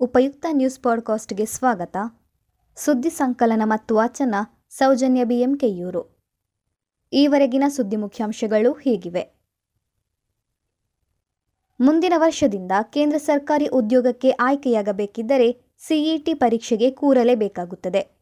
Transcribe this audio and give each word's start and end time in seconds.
ಉಪಯುಕ್ತ 0.00 0.46
ನ್ಯೂಸ್ 0.50 0.80
ಪಾಡ್ಕಾಸ್ಟ್ಗೆ 0.80 1.46
ಸ್ವಾಗತ. 1.46 1.96
ಸುದ್ದಿ 2.76 3.10
ಸಂಕಲನ 3.10 3.62
ಮತ್ತು 3.64 3.94
ವಾಚನ 3.94 4.34
ಸೌಜನ್ಯ 4.70 5.24
ಬಿಎಂಕೆಯೂರು. 5.24 6.18
ಈವರೆಗಿನ 7.12 7.64
ಸುದ್ದಿ 7.68 7.96
ಮುಖ್ಯಾಂಶಗಳು 7.96 8.72
ಹೀಗಿವೆ. 8.72 9.40
ಮುಂದಿನ 11.80 12.12
ವರ್ಷದಿಂದ 12.16 12.72
ಕೇಂದ್ರ 12.82 13.16
ಸರ್ಕಾರಿ 13.16 13.66
ಉದ್ಯೋಗಕ್ಕೆ 13.66 14.30
ಆಯ್ಕೆಯಾಗಬೇಕಿದ್ದರೆ 14.30 15.76
ಸಿಇಟಿ 15.78 16.34
ಪರೀಕ್ಷೆಗೆ 16.34 16.90
ಕೂರಲೇಬೇಕಾಗುತ್ತದೆ 16.90 18.20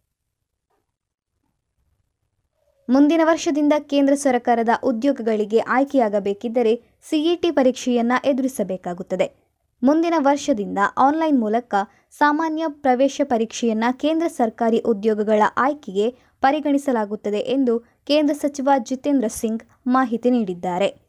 ಮುಂದಿನ 2.88 3.21
ವರ್ಷದಿಂದ 3.24 3.73
ಕೇಂದ್ರ 3.80 4.15
ಸರ್ಕಾರದ 4.15 4.69
ಉದ್ಯೋಗಗಳಿಗೆ 4.85 5.59
ಆಯ್ಕೆಯಾಗಬೇಕಿದ್ದರೆ 5.59 6.83
ಸಿಇಟಿ 7.02 7.51
ಪರೀಕ್ಷೆಯನ್ನ 7.51 8.13
ಎದುರಿಸಬೇಕಾಗುತ್ತದೆ. 8.24 9.48
ಮುಂದಿನ 9.82 10.14
ವರ್ಷದಿಂದ 10.18 10.78
ಆನ್ಲೈನ್ 10.98 11.41
ಮೂಲಕ 11.41 11.74
ಸಾಮಾನ್ಯ 12.10 12.64
ಪ್ರವೇಶ 12.68 13.20
ಪರೀಕ್ಷೆಯನ್ನ 13.24 13.84
ಕೇಂದ್ರ 13.92 14.27
ಸರ್ಕಾರಿ 14.28 14.78
ಉದ್ಯೋಗಗಳ 14.78 15.42
ಆಯ್ಕೆಗೆ 15.56 16.18
ಪರಿಗಣಿಸಲಾಗುತ್ತದೆ 16.41 17.38
ಎಂದು 17.38 17.78
ಕೇಂದ್ರ 17.78 18.34
ಸಚಿವ 18.34 18.70
ಜಿತೇಂದ್ರ 18.78 19.28
ಸಿಂಗ್ 19.28 19.62
ಮಾಹಿತಿ 19.87 20.30
ನೀಡಿದ್ದಾರೆ. 20.30 21.09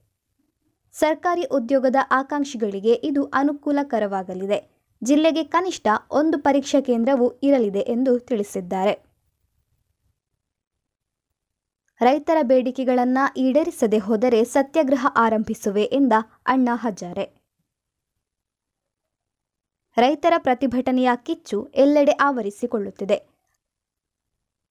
ಸರ್ಕಾರಿ 0.93 1.43
ಉದ್ಯೋಗದ 1.43 1.95
ಆಕಾಂಕ್ಷಿಗಳಿಗೆ 2.11 2.93
ಇದು 2.93 3.23
ಅನುಕೂಲಕರವಾಗಲಿದೆ. 3.23 4.79
ಜಿಲ್ಲೆಗೆ 5.03 5.43
ಕನಿಷ್ಠ 5.43 5.87
ಒಂದು 6.11 6.37
ಪರೀಕ್ಷಾ 6.37 6.81
ಕೇಂದ್ರವು 6.81 7.39
ಇರಲಿದೆ 7.43 7.79
ಎಂದು 7.79 8.20
ತಿಳಿಸಿದ್ದಾರೆ. 8.20 9.09
ರೈತರ 12.01 12.37
ಬೇಡಿಕೆಗಳನ್ನು 12.41 13.33
ಈಡೇರಿಸದೆ 13.37 13.98
ಹೋದರೆ 13.98 14.43
ಸತ್ಯಾಗ್ರಹ 14.43 15.07
ಆರಂಭಿಸುವೆ 15.15 15.83
ಎಂದ 15.83 16.13
ಅಣ್ಣಾ 16.45 16.76
ಹಜಾರೆ. 16.76 17.38
ರೈತರ 19.98 20.34
ಪ್ರತಿಭಟನೆಯ 20.37 21.09
ಕಿಚ್ಚು 21.15 21.70
ಎಲ್ಲೆಡೆ 21.76 22.12
ಆವರಿಸಿಕೊಳ್ಳುತ್ತಿದೆ. 22.12 23.18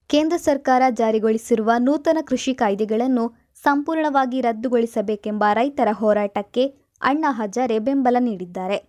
ಕೇಂದ್ರ 0.09 0.37
ಸರ್ಕಾರ 0.37 0.83
ಜಾರಿಗೊಳಿಸಿರುವ 0.91 1.71
ನೂತನ 1.79 2.19
ಕೃಷಿ 2.27 2.55
ಕಾಯ್ದೆಗಳನ್ನು 2.55 3.55
ಸಂಪೂರ್ಣವಾಗಿ 3.65 4.41
ರದ್ದುಗೊಳಿಸಬೇಕೆಂಬ 4.41 5.45
ರೈತರ 5.53 5.89
ಹೋರಾಟಕ್ಕೆ 5.93 6.67
ಅಣ್ಣಾ 7.03 7.31
ಹಜಾರೆ 7.31 7.79
ಬೆಂಬಲ 7.79 8.17
ನೀಡಿದ್ದಾರೆ. 8.21 8.89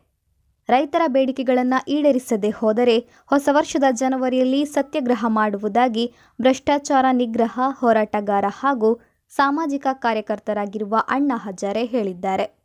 ರೈತರ 0.69 1.01
ಬೇಡಿಕೆಗಳನ್ನು 1.07 1.85
ಈಡೇರಿಸದೆ 1.87 2.49
ಹೋದರೆ 2.49 2.99
ಹೊಸ 3.25 3.49
ವರ್ಷದ 3.51 3.83
ಜನವರಿಯಲ್ಲಿ 3.91 4.65
ಸತ್ಯಾಗ್ರಹ 4.65 5.25
ಮಾಡುವುದಾಗಿ 5.27 6.13
ಭ್ರಷ್ಟಾಚಾರ 6.41 7.05
ನಿಗ್ರಹ 7.11 7.59
ಹೋರಾಟಗಾರ 7.69 8.45
ಹಾಗೂ 8.49 8.99
ಸಾಮಾಜಿಕ 9.29 9.87
ಕಾರ್ಯಕರ್ತರಾಗಿರುವ 9.93 10.95
ಅಣ್ಣಾ 11.07 11.37
ಹಜಾರೆ 11.37 11.85
ಹೇಳಿದ್ದಾರೆ. 11.85 12.58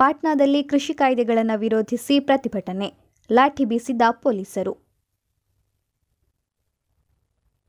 ಪಾಟ್ನಾದಲ್ಲಿ 0.00 0.62
ಕೃಷಿ 0.62 0.94
ಕಾಯ್ದೆಗಳನ್ನು 0.94 1.58
ವಿರೋಧಿಸಿ 1.58 2.20
ಪ್ರತಿಭಟನೆ, 2.20 2.86
ಲಾಠಿ 3.30 3.64
ಬೀಸಿದ 3.64 4.02
ಪೊಲೀಸರು. 4.10 4.72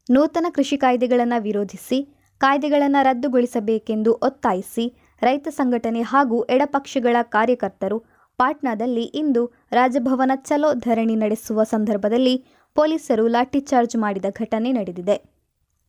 ನೂತನ 0.09 0.45
ಕೃಷಿ 0.53 0.77
ಕಾಯ್ದೆಗಳನ್ನು 0.77 1.41
ವಿರೋಧಿಸಿ 1.41 1.97
ಕಾಯ್ದೆಗಳನ್ನು 2.41 3.03
ರದ್ದುಗೊಳಿಸಬೇಕೆಂದು 3.03 4.13
ಒತ್ತಾಯಿಸಿ 4.13 4.85
ರೈತ 5.21 5.47
ಸಂಘಟನೆ 5.49 6.01
ಹಾಗೂ 6.01 6.43
ಎಡಪಕ್ಷಗಳ 6.43 7.15
ಕಾರ್ಯಕರ್ತರು 7.21 7.99
ಪಾಟ್ನಾದಲ್ಲಿ 8.39 9.03
ಇಂದು 9.03 9.43
ರಾಜಭವನ 9.71 10.31
ಚಲೋ 10.35 10.73
ಧರಣಿ 10.73 11.15
ನಡೆಸುವ 11.15 11.63
ಸಂದರ್ಭದಲ್ಲಿ 11.63 12.35
ಪೊಲೀಸರು 12.75 13.27
ಲಾಠಿಚಾರ್ಜ್ 13.27 13.95
ಮಾಡಿದ 13.95 14.25
ಘಟನೆ 14.31 14.71
ನಡೆದಿದೆ. 14.71 15.17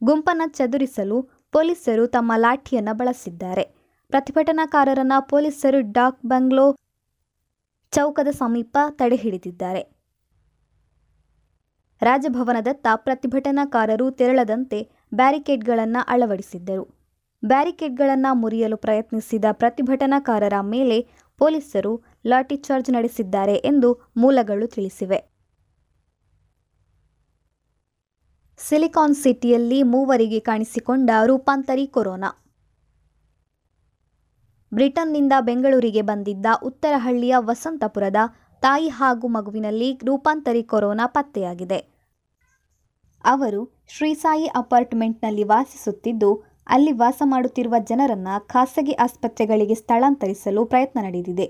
ಗುಂಪನ್ನು 0.03 0.48
ಚದುರಿಸಲು 0.53 1.22
ಪೊಲೀಸರು 1.50 2.06
ತಮ್ಮ 2.06 2.32
ಲಾಠಿಯನ್ನು 2.36 2.94
ಬಳಸಿದ್ದಾರೆ. 2.94 3.81
ಪ್ರತಿಭಟನಾಕಾರರನ್ನ 4.12 5.12
ಪೊಲೀಸರು 5.30 5.92
ಡಾಕ್ 5.92 6.18
ಬಂಗ್ಲೋ 6.26 6.64
ಚೌಕದ 7.92 8.30
ಸಮೀಪ 8.30 8.78
ತಡೆ 8.90 9.16
ಹಿಡಿದಿದ್ದಾರೆ. 9.16 9.82
ರಾಜಭವನದತ್ತ 12.02 12.86
ಪ್ರತಿಭಟನಾಕಾರರು 12.94 14.10
ತೆರಳದಂತೆ 14.10 14.78
ಬ್ಯಾರಿಕೇಡ್ಗಳನ್ನು 15.14 16.04
ಅಳವಡಿಸಿದ್ದರು. 16.08 16.84
ಬ್ಯಾರಿಕೇಡ್ಗಳನ್ನು 17.44 18.34
ಮುರಿಯಲು 18.34 18.76
ಪ್ರಯತ್ನಿಸಿದ 18.76 19.44
ಪ್ರತಿಭಟನಾಕಾರರ 19.52 20.52
ಮೇಲೆ 20.60 20.98
ಪೊಲೀಸರು 21.38 21.92
ಲಾಠಿ 22.26 22.56
ಚಾರ್ಜ್ 22.56 22.90
ನಡೆಸಿದ್ದಾರೆ 22.90 23.54
ಎಂದು 23.54 24.12
ಮೂಲಗಳು 24.16 24.66
ತಿಳಿಸಿವೆ. 24.66 25.20
ಸಿಲಿಕಾನ್ 28.58 29.14
ಸಿಟಿಯಲ್ಲಿ 29.14 29.82
ಮೂವರಿಗೆ 29.82 30.40
ಕಾಣಿಸಿಕೊಂಡ 30.40 31.10
ರೂಪಾಂತರಿ 31.26 31.86
ಕೊರೋನಾ. 31.86 32.30
ಬ್ರಿಟನ್ನಿಂದ 34.75 35.33
ಬೆಂಗಳೂರಿಗೆ 35.41 36.03
ಬಂದಿದ್ದ 36.03 36.47
ಉತ್ತರಹಳ್ಳಿಯ 36.62 37.34
ವಸಂತಪುರದ 37.38 38.16
ತಾಯಿ 38.60 38.88
ಹಾಗೂ 38.88 39.28
ಮಗುವಿನಲ್ಲಿ 39.28 39.99
ರೂಪಾಂತರಿ 40.05 40.62
ಕೊರೋನಾ 40.62 41.06
ಪತ್ತೆಯಾಗಿದೆ. 41.06 41.78
ಅವರು 43.25 43.84
ಶ್ರೀಸಾಯಿ 43.88 44.47
ಅಪಾರ್ಟ್ಮೆಂಟ್ನಲ್ಲಿ 44.47 45.44
ವಾಸಿಸುತ್ತಿದ್ದು, 45.44 46.44
ಅಲ್ಲಿ 46.66 46.93
ವಾಸ 46.93 47.22
ಮಾಡುತ್ತಿರುವ 47.25 47.75
ಜನರನ್ನು 47.78 48.49
ಖಾಸಗಿ 48.49 48.93
ಆಸ್ಪತ್ರೆಗಳಿಗೆ 48.93 49.75
ಸ್ಥಳಾಂತರಿಸಲು 49.75 50.65
ಪ್ರಯತ್ನ 50.65 51.00
ನಡೆದಿದೆ. 51.03 51.47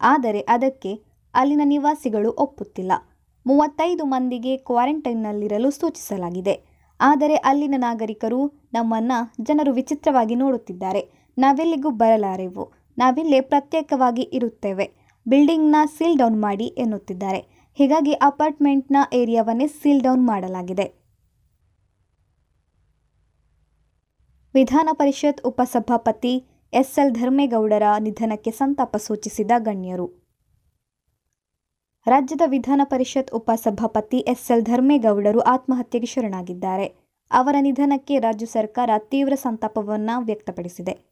ಆದರೆ 0.00 0.40
ಅದಕ್ಕೆ 0.40 0.92
ಅಲ್ಲಿನ 1.34 1.60
ನಿವಾಸಿಗಳು 1.64 2.30
ಒಪ್ಪುತ್ತಿಲ್ಲ. 2.32 2.92
ಮೂವತ್ತೈದು 3.46 4.04
ಮಂದಿಗೆ 4.04 4.56
ಕ್ವಾರಂಟೈನ್ನಲ್ಲಿರಲು 4.56 5.70
ಸೂಚಿಸಲಾಗಿದೆ. 5.70 6.54
ಆದರೆ 7.00 7.34
ಅಲ್ಲಿನ 7.34 7.74
ನಾಗರಿಕರು 7.78 8.68
ನಮ್ಮನ್ನು 8.72 9.44
ಜನರು 9.44 9.72
ವಿಚಿತ್ರವಾಗಿ 9.72 10.34
ನೋಡುತ್ತಿದ್ದಾರೆ. 10.34 11.21
ನಾವೆಲ್ಲಿಗೂ 11.38 11.90
ಬರಲಾರೆವು. 11.90 12.72
ನಾವಿಲ್ಲೇ 12.98 13.40
ಪ್ರತ್ಯೇಕವಾಗಿ 13.40 14.22
ಇರುತ್ತೇವೆ. 14.22 14.92
ಬಿಲ್ಡಿಂಗ್ನ 15.28 15.76
ಸೀಲ್ 15.98 16.18
ಡೌನ್ 16.18 16.40
ಮಾಡಿ 16.40 16.66
ಎನ್ನುತ್ತಿದ್ದಾರೆ. 16.66 17.70
ಹೀಗಾಗಿ 17.74 18.12
ಅಪಾರ್ಟ್ಮೆಂಟ್ನ 18.12 18.96
ಏರಿಯಾವನ್ನೇ 19.12 19.66
ಸೀಲ್ 19.66 20.02
ಡೌನ್ 20.02 20.26
ಮಾಡಲಾಗಿದೆ. 20.26 21.02
ವಿಧಾನ 24.54 24.88
ಪರಿಷತ್ 24.92 25.40
ಉಪಸಭಾಪತಿ 25.44 26.44
ಎಸ್ಎಲ್ 26.72 27.10
ಧರ್ಮೇಗೌಡರ 27.10 27.82
ನಿಧನಕ್ಕೆ 28.00 28.50
ಸಂತಾಪ 28.50 28.96
ಸೂಚಿಸಿದ 28.96 29.50
ಗಣ್ಯರು. 29.58 30.22
ರಾಜ್ಯದ 32.06 32.40
ವಿಧಾನ 32.46 32.80
ಪರಿಷತ್ 32.84 33.30
ಉಪಸಭಾಪತಿ 33.30 34.18
ಎಸ್ಎಲ್ 34.18 34.62
ಧರ್ಮೇಗೌಡರು 34.62 35.40
ಆತ್ಮಹತ್ಯೆಗೆ 35.40 36.06
ಶರಣಾಗಿದ್ದಾರೆ. 36.06 36.86
ಅವರ 37.30 37.56
ನಿಧನಕ್ಕೆ 37.60 38.18
ರಾಜ್ಯ 38.18 38.46
ಸರ್ಕಾರ 38.46 38.90
ತೀವ್ರ 38.98 39.34
ಸಂತಾಪವನ್ನು 39.34 40.22
ವ್ಯಕ್ತಪಡಿಸಿದೆ. 40.24 41.11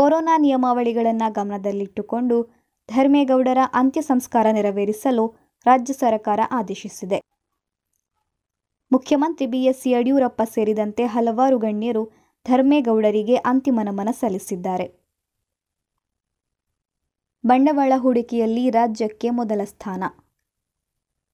ಕೊರೋನಾ 0.00 0.36
ನಿಯಮಾವಳಿಗಳನ್ನು 0.36 1.32
ಗಮನದಲ್ಲಿಟ್ಟುಕೊಂಡು 1.32 2.42
ಧರ್ಮೇಗೌಡರ 2.88 3.58
ಅಂತ್ಯ 3.72 4.02
ಸಂಸ್ಕಾರ 4.02 4.46
ನೆರವೇರಿಸಲು 4.52 5.34
ರಾಜ್ಯ 5.66 5.94
ಸರ್ಕಾರ 5.94 6.40
ಆದೇಶಿಸಿದೆ. 6.50 7.22
ಮುಖ್ಯಮಂತ್ರಿ 8.92 9.46
ಬಿಎಸ್ 9.46 9.86
ಯಡಿಯೂರಪ್ಪ 9.86 10.42
ಸೇರಿದಂತೆ 10.42 11.06
ಹಲವಾರು 11.06 11.58
ಗಣ್ಯರು 11.58 12.10
ಧರ್ಮೇಗೌಡರಿಗೆ 12.46 13.36
ಅಂತಿಮ 13.36 13.80
ನಮನ 13.82 14.08
ಸಲ್ಲಿಸಿದ್ದಾರೆ. 14.10 15.00
ಬಂಡವಾಳ 17.46 17.92
ಹೂಡಿಕೆಯಲ್ಲಿ 17.96 18.70
ರಾಜ್ಯಕ್ಕೆ 18.70 19.30
ಮೊದಲ 19.30 19.60
ಸ್ಥಾನ. 19.64 20.04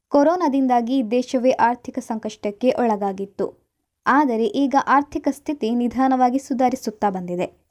ಕೊರೋನಾದಿಂದಾಗಿ 0.08 1.10
ದೇಶವೇ 1.10 1.50
ಆರ್ಥಿಕ 1.50 1.98
ಸಂಕಷ್ಟಕ್ಕೆ 1.98 2.70
ಒಳಗಾಗಿತ್ತು. 2.70 3.68
ಆದರೆ 4.06 4.46
ಈಗ 4.46 4.74
ಆರ್ಥಿಕ 4.86 5.28
ಸ್ಥಿತಿ 5.30 5.70
ನಿಧಾನವಾಗಿ 5.74 6.38
ಸುಧಾರಿಸುತ್ತಾ 6.38 7.10
ಬಂದಿದೆ. 7.10 7.65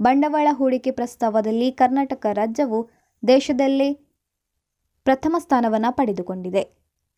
ಬಂಡವಾಳ 0.00 0.48
ಹೂಡಿಕೆ 0.50 0.90
ಪ್ರಸ್ತಾವದಲ್ಲಿ 0.90 1.72
ಕರ್ನಾಟಕ 1.72 2.26
ರಾಜ್ಯವು 2.32 2.90
ದೇಶದಲ್ಲೇ 3.28 3.92
ಪ್ರಥಮ 5.04 5.36
ಸ್ಥಾನವನ್ನು 5.38 5.96
ಪಡೆದುಕೊಂಡಿದೆ. 5.96 6.62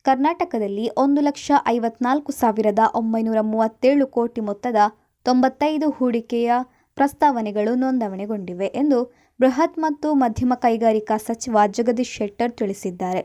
ಕರ್ನಾಟಕದಲ್ಲಿ 0.03 0.89
ಒಂದು 0.89 1.21
ಲಕ್ಷ 1.21 1.51
ಐವತ್ನಾಲ್ಕು 1.67 2.31
ಸಾವಿರದ 2.31 2.79
ಒಂಬೈನೂರ 2.95 3.39
ಮೂವತ್ತೇಳು 3.41 4.07
ಕೋಟಿ 4.07 4.41
ಮೊತ್ತದ 4.41 4.75
ತೊಂಬತ್ತೈದು 5.23 5.89
ಹೂಡಿಕೆಯ 5.89 6.51
ಪ್ರಸ್ತಾವನೆಗಳು 6.95 7.75
ನೋಂದಣಿಗೊಂಡಿವೆ 7.75 8.65
ಎಂದು 8.65 8.99
ಬೃಹತ್ 9.39 9.77
ಮತ್ತು 9.79 10.13
ಮಧ್ಯಮ 10.13 10.53
ಕೈಗಾರಿಕಾ 10.55 11.17
ಸಚಿವ 11.17 11.57
ಜಗದೀಶ್ 11.67 12.15
ಶೆಟ್ಟರ್ 12.17 12.51
ತಿಳಿಸಿದ್ದಾರೆ. 12.51 13.21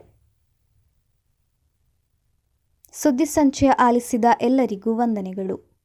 ಸುದ್ದಿ 2.93 3.25
ಸಂಚಯ 3.25 3.69
ಆಲಿಸಿದ 3.79 4.25
ಎಲ್ಲರಿಗೂ 4.41 4.93
ವಂದನೆಗಳು. 4.95 5.76